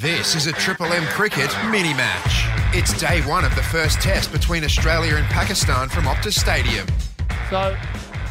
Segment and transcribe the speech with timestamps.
[0.00, 2.46] This is a Triple M cricket mini match.
[2.74, 6.86] It's day one of the first test between Australia and Pakistan from Optus Stadium.
[7.50, 7.76] So,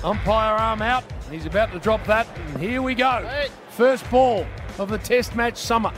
[0.03, 1.03] umpire arm out.
[1.29, 2.25] He's about to drop that.
[2.39, 3.29] And here we go.
[3.69, 4.47] First ball
[4.79, 5.93] of the test match summer.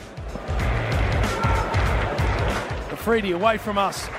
[2.92, 4.10] Afridi away from us.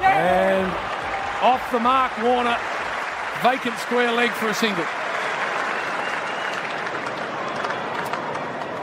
[0.00, 0.66] And
[1.42, 2.56] off the mark, Warner.
[3.42, 4.86] Vacant square leg for a single.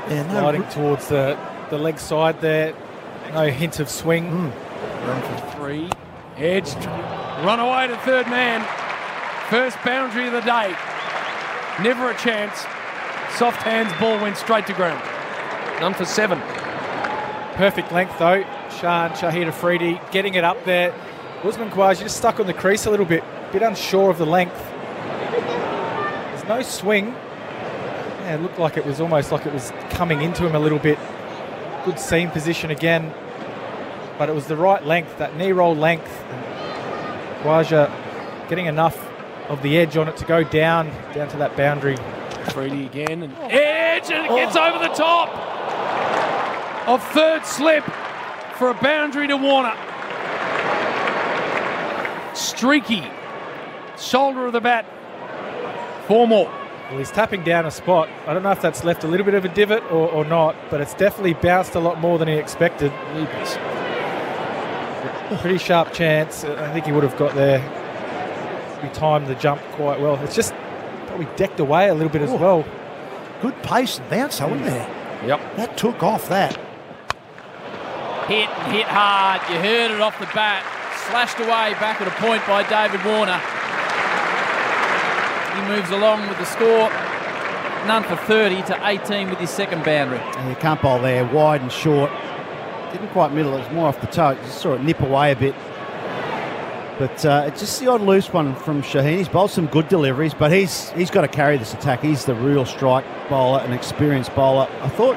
[0.10, 1.38] Yeah, no, Gliding towards the,
[1.70, 2.76] the leg side there.
[3.34, 4.30] No hint of swing.
[4.30, 5.08] Hmm.
[5.08, 5.90] Run for three.
[6.38, 6.86] Edged.
[7.46, 8.66] Run away to third man.
[9.50, 10.76] First boundary of the day.
[11.82, 12.66] Never a chance.
[13.38, 15.02] Soft hands ball went straight to ground.
[15.82, 16.40] None for seven.
[17.56, 18.44] Perfect length though.
[18.70, 20.94] Shaheen Shah Afridi getting it up there.
[21.44, 23.24] Usman Khawaja just stuck on the crease a little bit.
[23.52, 24.58] Bit unsure of the length.
[26.32, 27.16] There's no swing.
[28.24, 30.80] Yeah, it looked like it was almost like it was coming into him a little
[30.80, 30.98] bit.
[31.84, 33.14] Good seam position again.
[34.18, 36.10] But it was the right length, that knee roll length.
[37.44, 38.98] And getting enough
[39.50, 41.98] of the edge on it to go down, down to that boundary.
[42.46, 43.24] Freedy again.
[43.24, 43.48] And oh.
[43.50, 44.70] edge and it gets oh.
[44.70, 47.84] over the top of third slip
[48.56, 49.76] for a boundary to Warner.
[52.34, 53.04] Streaky.
[53.98, 54.86] Shoulder of the bat.
[56.08, 56.63] Four more.
[56.90, 58.10] Well, he's tapping down a spot.
[58.28, 60.56] I don't know if that's left a little bit of a divot or, or not,
[60.70, 62.92] but it's definitely bounced a lot more than he expected.
[65.40, 66.44] Pretty sharp chance.
[66.44, 67.60] I think he would have got there.
[68.82, 70.22] He timed the jump quite well.
[70.24, 70.54] It's just
[71.08, 72.66] probably decked away a little bit as well.
[73.42, 74.86] good pace and bouncer, wasn't there?
[74.86, 75.28] Mm.
[75.28, 75.56] Yep.
[75.56, 76.56] That took off that.
[78.28, 79.42] Hit and hit hard.
[79.50, 80.64] You heard it off the bat.
[81.10, 83.42] Slashed away back at a point by David Warner.
[85.56, 86.90] He moves along with the score.
[87.88, 90.20] None for 30 to 18 with his second boundary.
[90.20, 92.10] And you can't bowl there, wide and short.
[92.92, 94.36] Didn't quite middle, it was more off the toe.
[94.36, 95.56] Just saw it nip away a bit.
[97.00, 99.18] But uh, it's just the odd loose one from Shaheen.
[99.18, 102.02] He's bowled some good deliveries, but he's he's got to carry this attack.
[102.02, 104.70] He's the real strike bowler, an experienced bowler.
[104.82, 105.16] I thought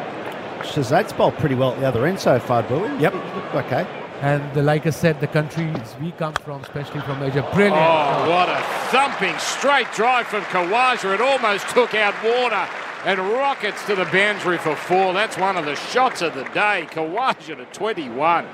[0.60, 2.88] Shahzad's bowled pretty well at the other end so far, Billy.
[2.98, 3.14] Yep.
[3.54, 4.06] Okay.
[4.21, 7.77] And the, like I said, the countries we come from, especially from Asia, brilliant.
[7.77, 11.15] Oh, what a thumping straight drive from Khawaja.
[11.15, 12.66] It almost took out Warner
[13.05, 15.12] and rockets to the boundary for four.
[15.12, 16.88] That's one of the shots of the day.
[16.91, 18.47] Khawaja to 21.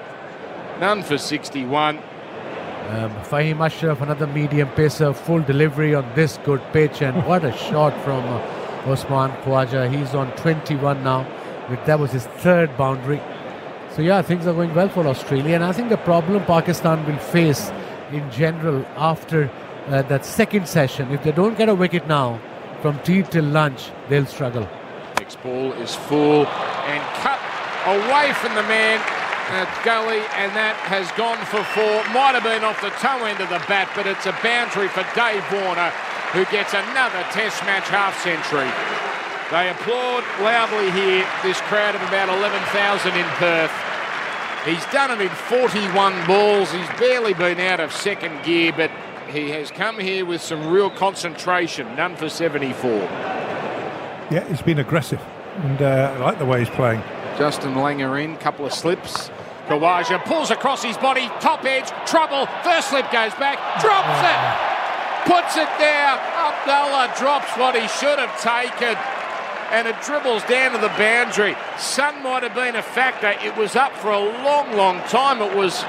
[0.81, 1.99] None for 61.
[1.99, 7.53] Um, Faheem Ashraf, another medium pacer, full delivery on this good pitch, and what a
[7.57, 9.89] shot from uh, Usman Khawaja.
[9.97, 11.23] He's on 21 now.
[11.87, 13.21] That was his third boundary.
[13.95, 17.19] So yeah, things are going well for Australia, and I think the problem Pakistan will
[17.19, 17.71] face
[18.11, 19.51] in general after
[19.89, 22.41] uh, that second session, if they don't get a wicket now,
[22.81, 24.67] from tea till lunch, they'll struggle.
[25.19, 27.39] Next ball is full and cut
[27.85, 28.99] away from the man
[29.53, 32.01] at Gully, and that has gone for four.
[32.17, 35.05] Might have been off the toe end of the bat, but it's a boundary for
[35.13, 35.93] Dave Warner,
[36.33, 38.71] who gets another Test match half century.
[39.53, 43.71] They applaud loudly here, this crowd of about 11,000 in Perth.
[44.65, 46.73] He's done it in 41 balls.
[46.73, 48.91] He's barely been out of second gear, but
[49.29, 51.95] he has come here with some real concentration.
[51.97, 52.93] None for 74.
[54.31, 55.21] Yeah, he's been aggressive,
[55.57, 57.03] and uh, I like the way he's playing.
[57.37, 59.29] Justin Langer in, couple of slips.
[59.69, 62.47] Khawaja pulls across his body, top edge, trouble.
[62.65, 66.19] First slip goes back, drops it, puts it down.
[66.41, 68.97] Abdullah drops what he should have taken,
[69.73, 71.57] and it dribbles down to the boundary.
[71.79, 73.35] Sun might have been a factor.
[73.45, 75.41] It was up for a long, long time.
[75.41, 75.85] It was.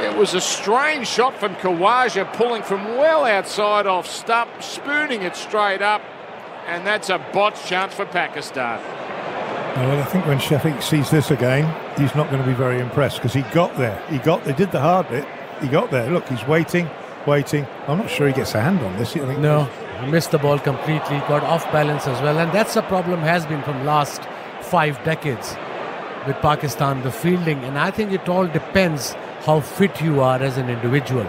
[0.00, 5.36] It was a strange shot from Khawaja, pulling from well outside off stump, spooning it
[5.36, 6.00] straight up,
[6.66, 8.80] and that's a botch chance for Pakistan.
[9.76, 11.64] Well, I think when Shafiq sees this again,
[11.98, 14.02] he's not going to be very impressed because he got there.
[14.08, 14.42] He got.
[14.44, 15.26] They did the hard bit.
[15.60, 16.10] He got there.
[16.10, 16.88] Look, he's waiting,
[17.26, 17.66] waiting.
[17.86, 19.14] I'm not sure he gets a hand on this.
[19.14, 22.74] I think No, he missed the ball completely, got off balance as well, and that's
[22.74, 24.22] the problem has been from last
[24.62, 25.56] five decades
[26.26, 29.12] with Pakistan, the fielding, and I think it all depends
[29.44, 31.26] how fit you are as an individual.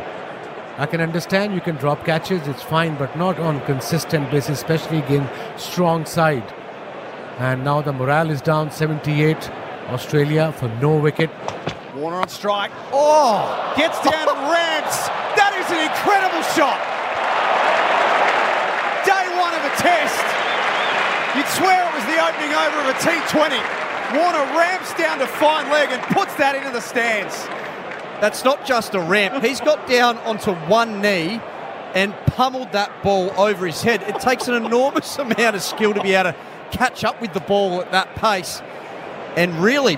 [0.77, 4.99] I can understand you can drop catches, it's fine, but not on consistent basis, especially
[4.99, 6.53] against strong side.
[7.39, 9.49] And now the morale is down 78.
[9.89, 11.29] Australia for no wicket.
[11.95, 12.71] Warner on strike.
[12.93, 15.07] Oh, gets down and ramps.
[15.35, 16.90] That is an incredible shot.
[19.77, 20.25] Test.
[21.35, 23.55] You'd swear it was the opening over of a T20.
[24.15, 27.45] Warner ramps down to fine leg and puts that into the stands.
[28.19, 29.43] That's not just a ramp.
[29.43, 31.39] He's got down onto one knee
[31.95, 34.03] and pummeled that ball over his head.
[34.03, 36.37] It takes an enormous amount of skill to be able to
[36.71, 38.61] catch up with the ball at that pace
[39.35, 39.95] and really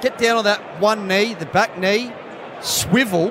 [0.00, 2.12] get down on that one knee, the back knee,
[2.60, 3.30] swivel,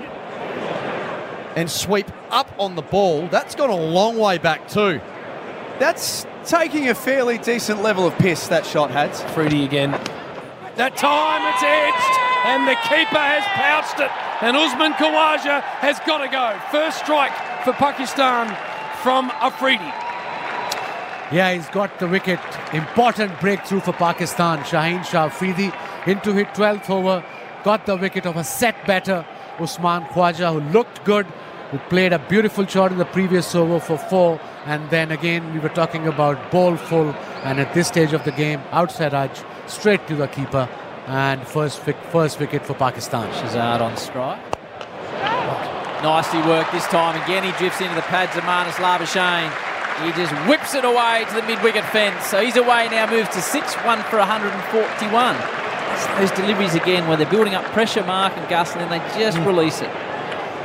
[1.56, 3.28] and sweep up on the ball.
[3.28, 5.02] That's gone a long way back too.
[5.80, 9.22] That's taking a fairly decent level of piss, that shot has.
[9.34, 9.92] Fruity again.
[10.76, 12.16] That time it's edged,
[12.46, 14.12] and the keeper has pounced it.
[14.42, 16.60] And Usman Khawaja has got to go.
[16.72, 17.34] First strike
[17.64, 18.48] for Pakistan
[19.02, 19.92] from Afridi.
[21.32, 22.40] Yeah, he's got the wicket.
[22.74, 24.60] Important breakthrough for Pakistan.
[24.60, 25.72] Shaheen Shah Afridi
[26.06, 27.24] into hit 12th over.
[27.64, 29.26] Got the wicket of a set batter,
[29.60, 31.26] Usman Khawaja, who looked good,
[31.72, 34.40] who played a beautiful shot in the previous over for four.
[34.66, 37.14] And then again, we were talking about ball full.
[37.44, 40.70] And at this stage of the game, outside edge, straight to the keeper.
[41.08, 43.30] And first, first wicket for Pakistan.
[43.34, 44.42] Shahzad on strike.
[46.02, 47.22] Nicely worked this time.
[47.24, 49.52] Again, he drifts into the pads of Marnus Labuschagne.
[50.06, 52.26] He just whips it away to the mid-wicket fence.
[52.26, 55.36] So he's away now, moves to six, one for 141.
[55.94, 59.00] It's those deliveries again where they're building up pressure, Mark and Gus, and then they
[59.20, 59.46] just mm.
[59.46, 59.92] release it.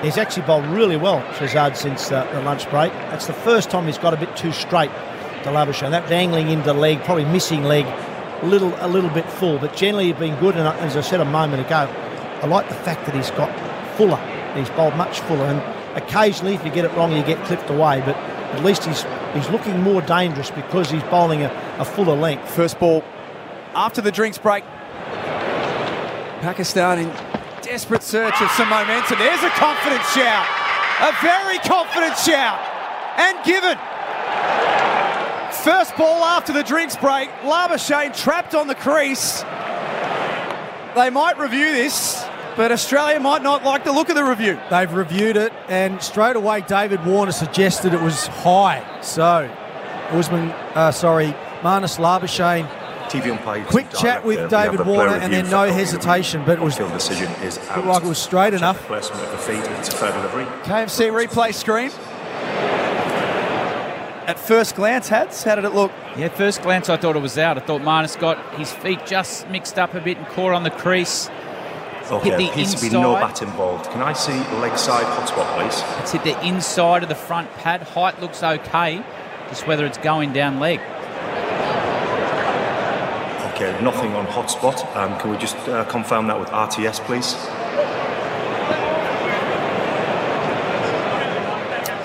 [0.03, 2.93] He's actually bowled really well, Shahzad, since uh, the lunch break.
[3.11, 4.93] That's the first time he's got a bit too straight
[5.43, 5.91] to Labuschagne.
[5.91, 7.85] That dangling into leg, probably missing leg,
[8.43, 10.57] a little, a little bit full, but generally he's been good.
[10.57, 11.89] And as I said a moment ago,
[12.43, 13.51] I like the fact that he's got
[13.97, 14.21] fuller.
[14.55, 18.01] He's bowled much fuller, and occasionally, if you get it wrong, you get clipped away.
[18.01, 19.05] But at least he's
[19.35, 22.49] he's looking more dangerous because he's bowling a, a fuller length.
[22.55, 23.05] First ball
[23.75, 24.65] after the drinks break.
[26.41, 27.11] Pakistan in
[27.79, 29.17] desperate search of some momentum.
[29.21, 30.45] There's a confident shout.
[30.99, 32.59] A very confident shout.
[33.17, 33.79] And given.
[35.63, 37.31] First ball after the drinks break.
[37.43, 39.43] Labuschagne trapped on the crease.
[40.97, 42.27] They might review this,
[42.57, 44.59] but Australia might not like the look of the review.
[44.71, 48.85] They've reviewed it, and straight away David Warner suggested it was high.
[49.03, 49.49] So,
[50.11, 51.29] Usman, uh, sorry,
[51.63, 52.67] Marnus Labuschagne
[53.09, 53.65] TV umpire.
[53.65, 57.59] Quick chat with David Warner and then no hesitation, but it was field decision is
[57.69, 57.87] out.
[57.87, 58.87] like it was straight Check enough.
[58.87, 59.65] Placement of the feet.
[59.79, 60.45] It's a fair delivery.
[60.65, 61.91] KFC replay screen.
[64.29, 65.91] At first glance, Hats, how did it look?
[66.15, 67.57] Yeah, first glance I thought it was out.
[67.57, 70.71] I thought Marnus got his feet just mixed up a bit and caught on the
[70.71, 71.31] crease.
[72.11, 72.89] Okay, hit the there appears inside.
[72.89, 73.91] to be no bat involved.
[73.91, 75.83] Can I see leg side hotspot, please?
[76.03, 77.83] It's hit the inside of the front pad.
[77.83, 79.03] Height looks okay,
[79.49, 80.81] just whether it's going down leg.
[83.61, 84.87] Okay, nothing on hotspot.
[84.95, 87.35] Um, can we just uh, confirm that with RTS, please?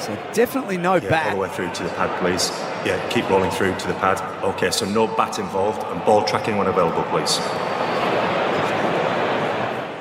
[0.04, 1.26] So definitely no Yeah, bat.
[1.28, 2.50] all the way through to the pad, please.
[2.84, 4.20] Yeah, keep rolling through to the pad.
[4.44, 7.36] Okay, so no bat involved and ball tracking when available, please.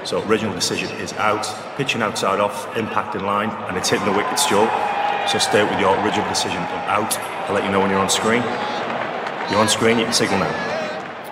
[0.08, 1.44] So original decision is out,
[1.76, 4.64] pitching outside off, impact in line, and it's hitting the wicket still.
[5.28, 7.18] So stay with your original decision out.
[7.46, 8.40] I'll let you know when you're on screen.
[9.50, 10.71] You're on screen, you can signal now.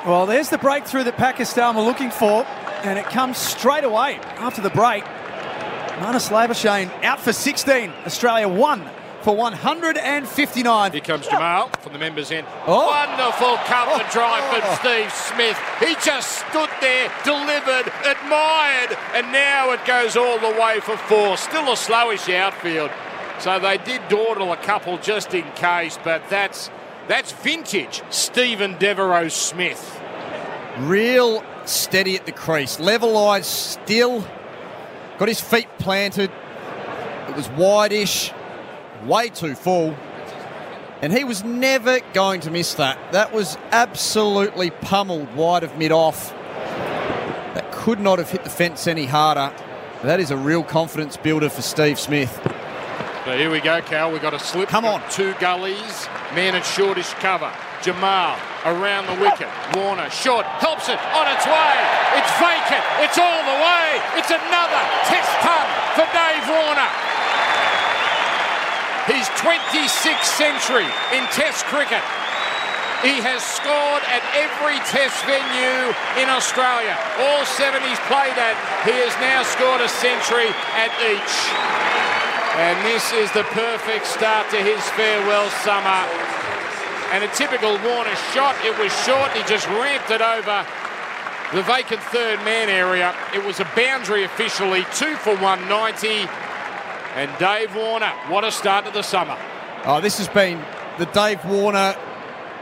[0.06, 2.46] Well, there's the breakthrough that Pakistan were looking for,
[2.84, 5.04] and it comes straight away after the break.
[6.00, 7.92] Marnus Labuschagne out for 16.
[8.06, 8.88] Australia one
[9.20, 10.92] for 159.
[10.92, 12.46] Here comes Jamal from the members' end.
[12.66, 12.86] Oh.
[12.88, 14.78] Wonderful cover drive from oh.
[14.80, 15.58] Steve Smith.
[15.80, 21.36] He just stood there, delivered, admired, and now it goes all the way for four.
[21.36, 22.90] Still a slowish outfield.
[23.38, 26.70] So they did dawdle a couple just in case, but that's
[27.10, 30.00] that's vintage Stephen Devereux Smith.
[30.78, 32.78] Real steady at the crease.
[32.78, 34.24] Level eyes still.
[35.18, 36.30] Got his feet planted.
[37.28, 38.32] It was wide-ish.
[39.04, 39.96] Way too full.
[41.02, 43.12] And he was never going to miss that.
[43.12, 46.30] That was absolutely pummeled wide of mid-off.
[46.30, 49.52] That could not have hit the fence any harder.
[50.04, 52.40] That is a real confidence builder for Steve Smith.
[53.24, 54.08] So here we go, Cal.
[54.08, 54.72] We've got a slip.
[54.72, 55.04] Come on.
[55.12, 56.08] Two gullies.
[56.32, 57.52] Man at shortish cover.
[57.84, 59.48] Jamal around the wicket.
[59.76, 61.76] Warner short helps it on its way.
[62.16, 62.80] It's vacant.
[63.04, 63.86] It's all the way.
[64.16, 65.66] It's another test ton
[66.00, 66.88] for Dave Warner.
[69.04, 72.00] His 26th century in Test cricket.
[73.04, 76.96] He has scored at every Test venue in Australia.
[77.20, 78.56] All seven he's played at.
[78.88, 81.99] He has now scored a century at each.
[82.56, 86.02] And this is the perfect start to his farewell summer.
[87.12, 88.56] And a typical Warner shot.
[88.64, 89.32] It was short.
[89.32, 90.66] He just ramped it over
[91.52, 93.14] the vacant third man area.
[93.34, 96.28] It was a boundary officially, two for 190.
[97.14, 99.36] And Dave Warner, what a start to the summer.
[99.84, 100.62] Oh, this has been
[100.98, 101.96] the Dave Warner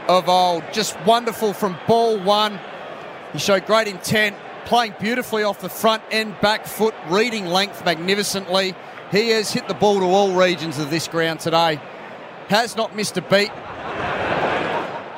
[0.07, 0.63] of old.
[0.73, 2.59] Just wonderful from ball one.
[3.33, 8.73] He showed great intent, playing beautifully off the front and back foot, reading length magnificently.
[9.11, 11.81] He has hit the ball to all regions of this ground today.
[12.47, 13.49] Has not missed a beat.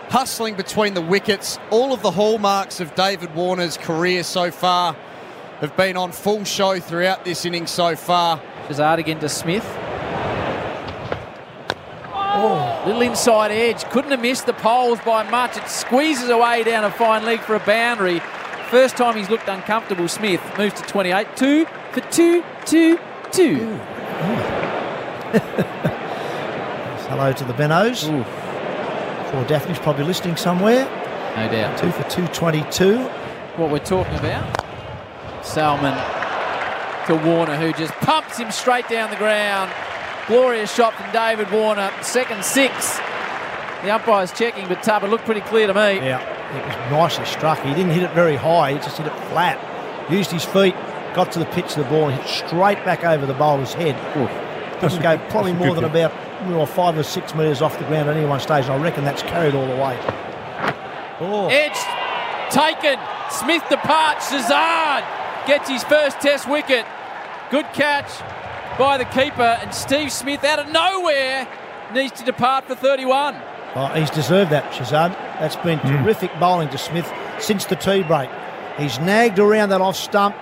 [0.09, 1.59] Hustling between the wickets.
[1.71, 4.95] All of the hallmarks of David Warner's career so far
[5.59, 8.41] have been on full show throughout this inning so far.
[8.67, 9.65] Shahzad again to Smith.
[12.13, 13.83] Oh, little inside edge.
[13.89, 15.57] Couldn't have missed the poles by much.
[15.57, 18.21] It squeezes away down a fine leg for a boundary.
[18.69, 21.35] First time he's looked uncomfortable, Smith moves to 28.
[21.35, 22.97] Two for two, two,
[23.31, 23.57] two.
[27.07, 28.07] Hello to the Benauds.
[29.31, 30.85] Poor Daphne's probably listening somewhere.
[31.37, 31.77] No doubt.
[31.77, 32.99] Two for 222.
[33.55, 34.65] What we're talking about.
[35.45, 35.93] Salman
[37.07, 39.71] to Warner, who just pumps him straight down the ground.
[40.27, 41.91] Glorious shot from David Warner.
[42.01, 42.99] Second six.
[43.83, 45.95] The umpire's checking, but Tubber looked pretty clear to me.
[45.95, 46.21] Yeah,
[46.55, 47.59] it was nicely struck.
[47.61, 49.57] He didn't hit it very high, he just hit it flat.
[50.11, 50.75] Used his feet,
[51.13, 53.95] got to the pitch of the ball, and hit straight back over the bowler's head.
[54.81, 56.11] Doesn't go probably more than about
[56.47, 58.65] well, five or six metres off the ground at any one stage.
[58.65, 59.97] and I reckon that's carried all the way.
[61.19, 61.49] Oh.
[61.51, 61.77] Edge
[62.51, 62.99] taken.
[63.29, 64.29] Smith departs.
[64.29, 66.85] Shahzad gets his first test wicket.
[67.49, 68.09] Good catch
[68.77, 69.57] by the keeper.
[69.61, 71.47] And Steve Smith out of nowhere
[71.93, 73.35] needs to depart for 31.
[73.73, 75.13] Oh, he's deserved that, Shahzad.
[75.39, 78.29] That's been terrific bowling to Smith since the tea break.
[78.77, 80.35] He's nagged around that off stump.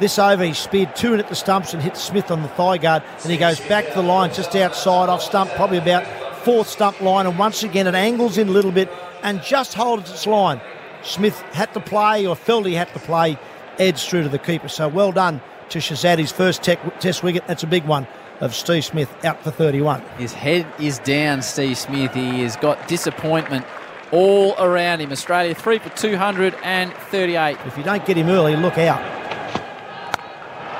[0.00, 2.78] This over, he speared two in at the stumps and hit Smith on the thigh
[2.78, 3.02] guard.
[3.22, 6.06] And he goes back to the line just outside off stump, probably about
[6.44, 7.26] fourth stump line.
[7.26, 8.88] And once again, it angles in a little bit
[9.22, 10.60] and just holds its line.
[11.02, 13.36] Smith had to play or felt he had to play
[13.78, 14.68] edge through to the keeper.
[14.68, 15.40] So well done
[15.70, 17.46] to Shahzad, his first tech, test wicket.
[17.46, 18.06] That's a big one
[18.40, 20.00] of Steve Smith out for 31.
[20.16, 22.14] His head is down, Steve Smith.
[22.14, 23.66] He has got disappointment
[24.12, 25.10] all around him.
[25.10, 27.58] Australia three for 238.
[27.66, 29.27] If you don't get him early, look out.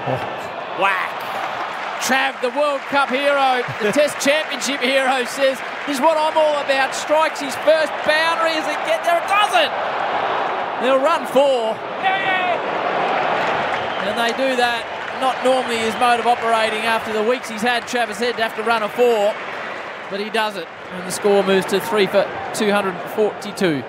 [0.80, 1.18] Whack.
[2.00, 6.56] Trav, the World Cup hero, the Test Championship hero, says, "This is what I'm all
[6.64, 9.20] about." Strikes his first boundary as it get there.
[9.20, 9.72] It doesn't.
[10.80, 11.74] They'll run four,
[14.06, 14.86] and they do that.
[15.20, 17.86] Not normally his mode of operating after the weeks he's had.
[17.88, 19.34] Travis Head to have to run a four,
[20.08, 22.24] but he does it, and the score moves to three for
[22.54, 23.82] 242.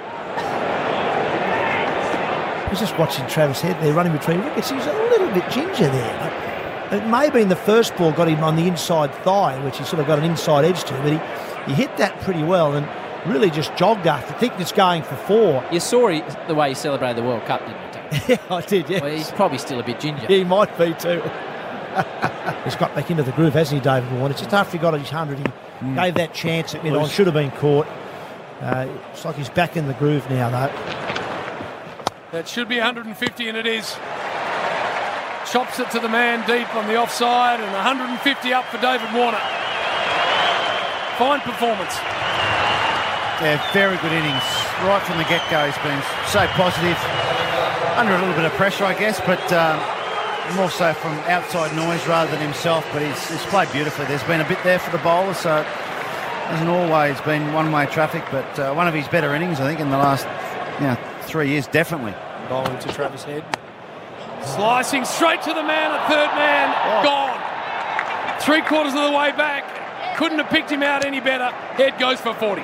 [2.80, 4.70] I was just watching Travis Head there running between wickets.
[4.70, 6.90] He was a little bit ginger there.
[6.94, 9.84] It may have been the first ball got him on the inside thigh, which he
[9.84, 12.88] sort of got an inside edge to, but he, he hit that pretty well and
[13.30, 14.32] really just jogged after.
[14.36, 15.62] Thinking it's going for four.
[15.74, 18.38] You saw he, the way he celebrated the World Cup, didn't you?
[18.50, 19.02] Yeah, I did, yeah.
[19.02, 20.26] Well, he's probably still a bit ginger.
[20.28, 21.22] He might be too.
[22.64, 24.32] He's got back into the groove, hasn't he, David Warner?
[24.32, 27.10] It's just after he got his 100, he gave that chance at mid on.
[27.10, 27.88] Should have been caught.
[28.62, 30.99] Uh, it's like he's back in the groove now, though.
[32.32, 33.10] That should be 150,
[33.50, 33.98] and it is.
[35.50, 38.22] Chops it to the man deep on the offside, and 150
[38.54, 39.42] up for David Warner.
[41.18, 41.98] Fine performance.
[43.42, 44.46] Yeah, very good innings.
[44.86, 45.98] Right from the get-go, he's been
[46.30, 46.98] so positive.
[47.98, 49.82] Under a little bit of pressure, I guess, but um,
[50.56, 52.86] more so from outside noise rather than himself.
[52.94, 54.06] But he's, he's played beautifully.
[54.06, 55.66] There's been a bit there for the bowler, so it
[56.54, 58.24] hasn't always been one-way traffic.
[58.30, 60.30] But uh, one of his better innings, I think, in the last
[60.80, 62.14] you know, three years, definitely.
[62.50, 63.44] Bowling to Travis Head.
[64.44, 66.74] Slicing straight to the man at third man.
[66.84, 67.04] Oh.
[67.04, 68.42] Gone.
[68.42, 70.18] Three quarters of the way back.
[70.18, 71.46] Couldn't have picked him out any better.
[71.76, 72.62] Head goes for 40.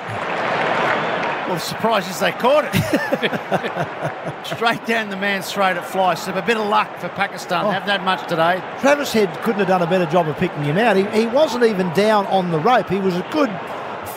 [1.48, 4.46] Well, surprised is they caught it.
[4.46, 6.22] Straight down the man's throat, it flies.
[6.22, 7.66] So a bit of luck for Pakistan.
[7.66, 7.70] Oh.
[7.70, 8.60] Haven't had much today.
[8.80, 10.96] Travis Head couldn't have done a better job of picking him out.
[10.96, 12.88] He, he wasn't even down on the rope.
[12.88, 13.50] He was a good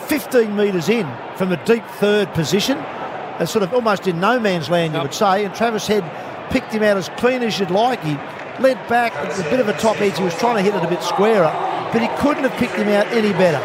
[0.08, 2.99] 15 metres in from a deep third position, a
[3.46, 5.44] sort of almost in no man's land, you would say.
[5.44, 6.04] And Travis Head
[6.50, 8.02] picked him out as clean as you'd like.
[8.02, 8.14] He
[8.60, 10.18] led back, it was a bit of a top edge.
[10.18, 11.50] He was trying to hit it a bit squarer,
[11.92, 13.60] but he couldn't have picked him out any better.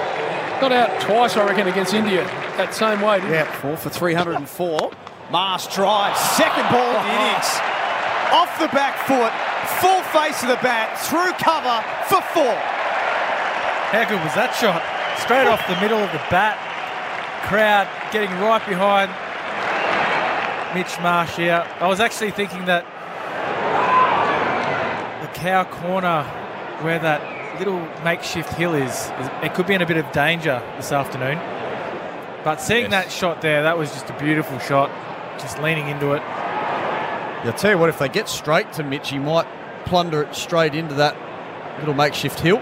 [0.62, 2.24] Got out twice, I reckon, against India
[2.58, 4.92] that same way, didn't Yeah, four for 304.
[5.32, 7.20] Mars drive, second ball of the oh.
[7.20, 7.52] innings.
[8.32, 9.32] Off the back foot,
[9.84, 12.56] full face of the bat, through cover for four.
[13.92, 14.82] How good was that shot?
[15.20, 16.58] Straight off the middle of the bat.
[17.48, 19.12] Crowd getting right behind
[20.76, 21.66] Mitch Marsh here.
[21.80, 22.84] I was actually thinking that
[25.22, 26.24] the cow corner
[26.82, 30.62] where that little makeshift hill is, is it could be in a bit of danger
[30.76, 31.38] this afternoon.
[32.44, 34.92] But seeing that shot there, that was just a beautiful shot.
[35.40, 36.22] Just leaning into it.
[36.22, 39.48] I'll tell you what, if they get straight to Mitch, he might
[39.86, 41.16] plunder it straight into that
[41.80, 42.62] little makeshift hill.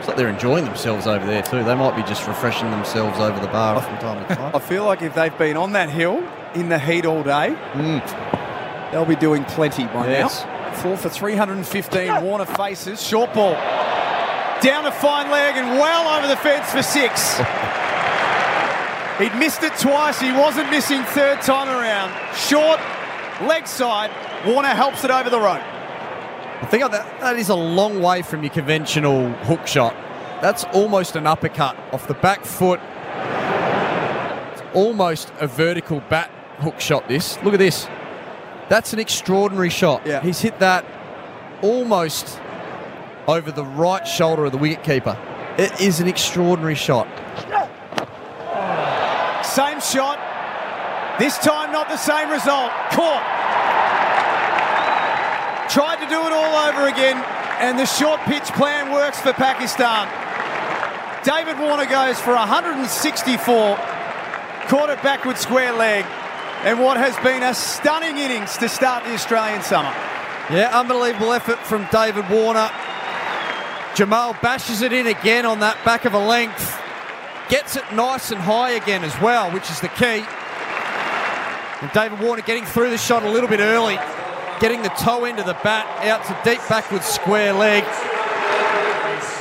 [0.00, 1.62] It's like they're enjoying themselves over there too.
[1.62, 4.56] They might be just refreshing themselves over the bar from time to time.
[4.56, 8.90] I feel like if they've been on that hill in the heat all day, mm.
[8.92, 10.44] they'll be doing plenty by Yes.
[10.44, 10.72] now.
[10.74, 12.22] Four for 315.
[12.22, 13.02] Warner faces.
[13.02, 13.52] Short ball.
[14.60, 17.38] Down a fine leg and well over the fence for six.
[19.18, 20.20] He'd missed it twice.
[20.20, 22.12] He wasn't missing third time around.
[22.34, 22.80] Short,
[23.46, 24.10] leg side.
[24.46, 25.62] Warner helps it over the rope.
[25.62, 29.94] I think that, that is a long way from your conventional hook shot.
[30.40, 32.80] That's almost an uppercut off the back foot.
[34.52, 37.42] It's almost a vertical bat hook shot, this.
[37.42, 37.86] Look at this.
[38.68, 40.06] That's an extraordinary shot.
[40.06, 40.22] Yeah.
[40.22, 40.84] He's hit that
[41.62, 42.40] almost
[43.26, 45.16] over the right shoulder of the wicketkeeper.
[45.58, 47.06] It is an extraordinary shot.
[49.44, 50.18] Same shot.
[51.18, 52.70] This time, not the same result.
[52.90, 53.22] Caught.
[55.68, 57.22] Tried to do it all over again,
[57.60, 60.08] and the short pitch plan works for Pakistan.
[61.24, 63.76] David Warner goes for 164,
[64.68, 66.04] caught it backward square leg,
[66.64, 69.92] and what has been a stunning innings to start the Australian summer.
[70.50, 72.70] Yeah, unbelievable effort from David Warner.
[73.96, 76.78] Jamal bashes it in again on that back of a length.
[77.48, 80.24] Gets it nice and high again as well, which is the key.
[81.82, 83.98] And David Warner getting through the shot a little bit early,
[84.60, 87.82] getting the toe end of the bat out to deep backwards square leg.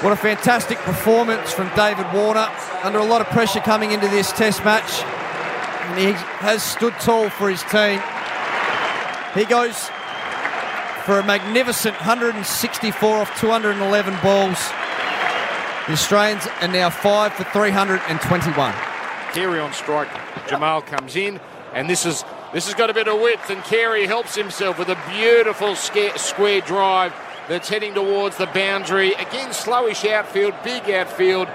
[0.02, 2.50] What a fantastic performance from David Warner
[2.82, 5.21] under a lot of pressure coming into this test match.
[5.92, 8.00] And he has stood tall for his team.
[9.34, 9.90] He goes
[11.04, 14.58] for a magnificent 164 off 211 balls.
[15.88, 18.74] The Australians are now 5 for 321.
[19.34, 20.08] Carey on strike.
[20.48, 21.42] Jamal comes in,
[21.74, 24.88] and this is this has got a bit of width, and Carey helps himself with
[24.88, 27.14] a beautiful sca- square drive
[27.50, 29.12] that's heading towards the boundary.
[29.16, 31.50] Again, slowish outfield, big outfield.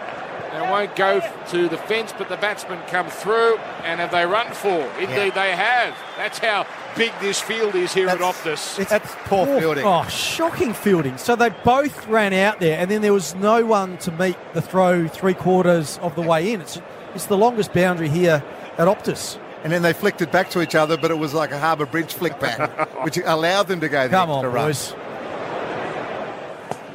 [0.56, 1.20] And it won't go
[1.50, 4.90] to the fence, but the batsmen come through, and have they run for?
[4.98, 5.94] Indeed, they have.
[6.16, 8.88] That's how big this field is here at Optus.
[8.88, 9.84] That's poor fielding.
[9.84, 11.18] Oh, shocking fielding.
[11.18, 14.62] So they both ran out there, and then there was no one to meet the
[14.62, 16.62] throw three quarters of the way in.
[16.62, 16.80] It's,
[17.14, 18.42] it's the longest boundary here
[18.78, 19.38] at Optus.
[19.62, 21.84] And then they flicked it back to each other, but it was like a Harbour
[21.84, 24.68] Bridge flick back, which allowed them to go the Come on, run.
[24.68, 24.94] boys.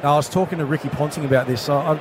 [0.02, 1.68] Now, I was talking to Ricky Ponting about this.
[1.68, 2.00] I, I,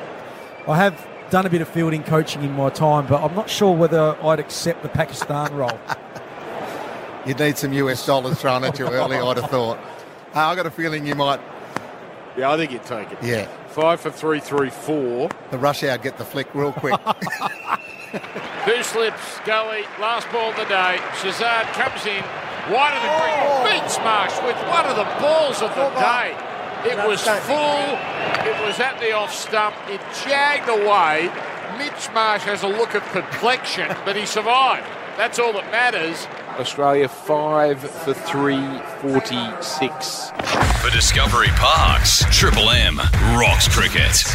[0.67, 3.73] I have done a bit of fielding coaching in my time, but I'm not sure
[3.75, 5.79] whether I'd accept the Pakistan role.
[7.25, 9.79] You'd need some US dollars thrown at you early, I'd have thought.
[10.35, 11.39] Uh, I got a feeling you might.
[12.37, 13.17] Yeah, I think you'd take it.
[13.21, 13.45] Yeah.
[13.67, 15.29] Five for three, three, four.
[15.51, 16.99] The rush hour get the flick real quick.
[18.65, 20.97] Two slips, Gully, last ball of the day.
[21.19, 22.23] Shahzad comes in,
[22.73, 26.50] wide of the green, beats Marsh with one of the balls of the day.
[26.83, 27.99] It was full,
[28.43, 31.31] it was at the off stump, it jagged away.
[31.77, 34.87] Mitch Marsh has a look of perplexion, but he survived.
[35.15, 36.25] That's all that matters.
[36.59, 40.31] Australia 5 for 346.
[40.81, 42.97] For Discovery Parks, Triple M
[43.37, 44.25] rocks cricket.